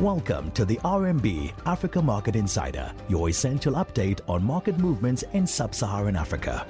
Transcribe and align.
Welcome 0.00 0.50
to 0.50 0.66
the 0.66 0.76
RMB 0.84 1.54
Africa 1.64 2.02
Market 2.02 2.36
Insider, 2.36 2.92
your 3.08 3.30
essential 3.30 3.72
update 3.76 4.20
on 4.28 4.44
market 4.44 4.76
movements 4.76 5.24
in 5.32 5.46
sub 5.46 5.74
Saharan 5.74 6.16
Africa. 6.16 6.66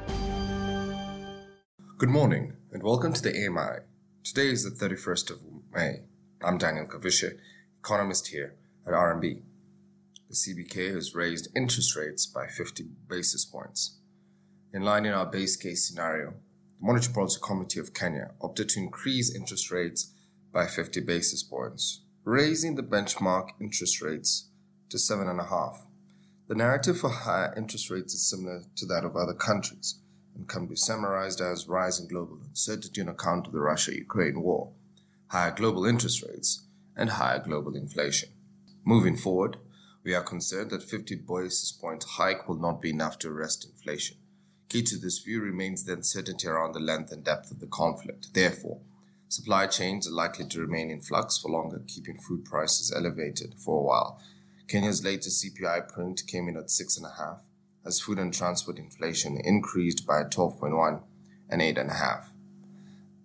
Good 1.98 2.08
morning 2.08 2.52
and 2.70 2.84
welcome 2.84 3.12
to 3.12 3.20
the 3.20 3.30
AMI. 3.30 3.80
Today 4.22 4.50
is 4.50 4.62
the 4.62 4.70
31st 4.70 5.30
of 5.30 5.38
May. 5.74 6.02
I'm 6.40 6.56
Daniel 6.56 6.86
Kavishe, 6.86 7.36
economist 7.80 8.28
here 8.28 8.54
at 8.86 8.92
RMB. 8.92 9.42
The 10.28 10.36
CBK 10.36 10.94
has 10.94 11.16
raised 11.16 11.48
interest 11.56 11.96
rates 11.96 12.26
by 12.26 12.46
50 12.46 12.84
basis 13.08 13.44
points. 13.44 13.98
In 14.72 14.82
line 14.82 15.04
in 15.04 15.12
our 15.12 15.26
base 15.26 15.56
case 15.56 15.88
scenario, 15.88 16.34
the 16.78 16.86
Monetary 16.86 17.12
Policy 17.12 17.40
Committee 17.42 17.80
of 17.80 17.92
Kenya 17.92 18.34
opted 18.40 18.68
to 18.68 18.78
increase 18.78 19.34
interest 19.34 19.72
rates 19.72 20.12
by 20.52 20.68
50 20.68 21.00
basis 21.00 21.42
points 21.42 22.02
raising 22.26 22.74
the 22.74 22.82
benchmark 22.82 23.50
interest 23.60 24.02
rates 24.02 24.48
to 24.88 24.96
7.5. 24.96 25.78
The 26.48 26.56
narrative 26.56 26.98
for 26.98 27.08
higher 27.08 27.54
interest 27.56 27.88
rates 27.88 28.14
is 28.14 28.28
similar 28.28 28.64
to 28.74 28.86
that 28.86 29.04
of 29.04 29.14
other 29.14 29.32
countries 29.32 30.00
and 30.34 30.48
can 30.48 30.66
be 30.66 30.74
summarized 30.74 31.40
as 31.40 31.68
rising 31.68 32.08
global 32.08 32.40
uncertainty 32.44 33.00
on 33.00 33.08
account 33.08 33.46
of 33.46 33.52
the 33.52 33.60
Russia 33.60 33.94
Ukraine 33.94 34.42
war, 34.42 34.72
higher 35.28 35.52
global 35.52 35.86
interest 35.86 36.24
rates, 36.28 36.64
and 36.96 37.10
higher 37.10 37.38
global 37.38 37.76
inflation. 37.76 38.30
Moving 38.84 39.16
forward, 39.16 39.58
we 40.02 40.12
are 40.12 40.22
concerned 40.24 40.70
that 40.70 40.82
50 40.82 41.14
basis 41.28 41.70
point 41.70 42.04
hike 42.18 42.48
will 42.48 42.58
not 42.58 42.82
be 42.82 42.90
enough 42.90 43.20
to 43.20 43.28
arrest 43.28 43.64
inflation. 43.64 44.16
Key 44.68 44.82
to 44.82 44.98
this 44.98 45.20
view 45.20 45.40
remains 45.40 45.84
the 45.84 45.92
uncertainty 45.92 46.48
around 46.48 46.72
the 46.72 46.80
length 46.80 47.12
and 47.12 47.22
depth 47.22 47.52
of 47.52 47.60
the 47.60 47.68
conflict. 47.68 48.34
Therefore, 48.34 48.80
Supply 49.28 49.66
chains 49.66 50.06
are 50.06 50.12
likely 50.12 50.46
to 50.46 50.60
remain 50.60 50.88
in 50.88 51.00
flux 51.00 51.36
for 51.36 51.50
longer, 51.50 51.82
keeping 51.88 52.16
food 52.16 52.44
prices 52.44 52.92
elevated 52.94 53.54
for 53.58 53.80
a 53.80 53.82
while. 53.82 54.22
Kenya's 54.68 55.04
latest 55.04 55.44
CPI 55.44 55.92
print 55.92 56.22
came 56.28 56.46
in 56.48 56.56
at 56.56 56.68
6.5, 56.68 57.40
as 57.84 58.00
food 58.00 58.20
and 58.20 58.32
transport 58.32 58.78
inflation 58.78 59.36
increased 59.42 60.06
by 60.06 60.22
12.1 60.22 61.02
and 61.50 61.60
8.5. 61.60 62.26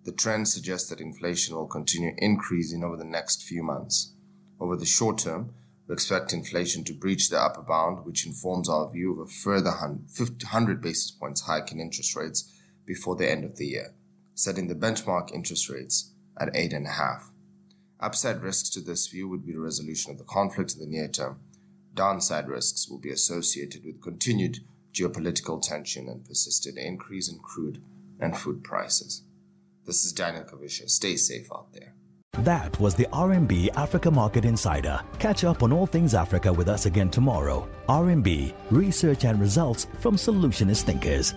The 0.04 0.10
trend 0.10 0.48
suggests 0.48 0.88
that 0.88 1.00
inflation 1.00 1.54
will 1.54 1.68
continue 1.68 2.14
increasing 2.18 2.82
over 2.82 2.96
the 2.96 3.04
next 3.04 3.44
few 3.44 3.62
months. 3.62 4.12
Over 4.58 4.76
the 4.76 4.84
short 4.84 5.18
term, 5.18 5.54
we 5.86 5.92
expect 5.92 6.32
inflation 6.32 6.82
to 6.84 6.92
breach 6.94 7.28
the 7.28 7.40
upper 7.40 7.62
bound, 7.62 8.04
which 8.04 8.26
informs 8.26 8.68
our 8.68 8.90
view 8.90 9.12
of 9.12 9.28
a 9.28 9.30
further 9.30 9.70
100 9.70 10.82
basis 10.82 11.12
points 11.12 11.42
hike 11.42 11.70
in 11.70 11.78
interest 11.78 12.16
rates 12.16 12.52
before 12.84 13.14
the 13.14 13.30
end 13.30 13.44
of 13.44 13.56
the 13.56 13.66
year 13.66 13.94
setting 14.34 14.68
the 14.68 14.74
benchmark 14.74 15.32
interest 15.32 15.68
rates 15.68 16.10
at 16.38 16.52
8.5. 16.54 17.24
Upside 18.00 18.42
risks 18.42 18.68
to 18.70 18.80
this 18.80 19.06
view 19.06 19.28
would 19.28 19.46
be 19.46 19.52
the 19.52 19.60
resolution 19.60 20.10
of 20.10 20.18
the 20.18 20.24
conflict 20.24 20.74
in 20.74 20.80
the 20.80 20.86
near 20.86 21.08
term. 21.08 21.38
Downside 21.94 22.48
risks 22.48 22.88
will 22.88 22.98
be 22.98 23.10
associated 23.10 23.84
with 23.84 24.02
continued 24.02 24.58
geopolitical 24.92 25.60
tension 25.60 26.08
and 26.08 26.24
persistent 26.24 26.78
increase 26.78 27.30
in 27.30 27.38
crude 27.38 27.82
and 28.18 28.36
food 28.36 28.64
prices. 28.64 29.22
This 29.86 30.04
is 30.04 30.12
Daniel 30.12 30.44
Kavishe. 30.44 30.88
Stay 30.88 31.16
safe 31.16 31.48
out 31.52 31.72
there. 31.72 31.94
That 32.38 32.78
was 32.80 32.94
the 32.94 33.06
RMB 33.12 33.76
Africa 33.76 34.10
Market 34.10 34.44
Insider. 34.44 35.00
Catch 35.18 35.44
up 35.44 35.62
on 35.62 35.72
all 35.72 35.86
things 35.86 36.14
Africa 36.14 36.52
with 36.52 36.68
us 36.68 36.86
again 36.86 37.10
tomorrow. 37.10 37.68
RMB, 37.88 38.54
research 38.70 39.24
and 39.24 39.40
results 39.40 39.86
from 40.00 40.16
solutionist 40.16 40.82
thinkers. 40.82 41.34